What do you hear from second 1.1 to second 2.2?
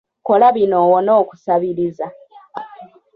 okusabiriza.